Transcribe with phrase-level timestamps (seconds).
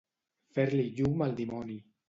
[0.55, 1.81] Fer-li llum al dimoni.